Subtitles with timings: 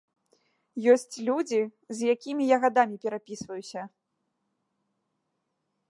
[0.93, 1.59] Ёсць людзі,
[1.97, 3.87] з якімі я гадамі перапісваюся.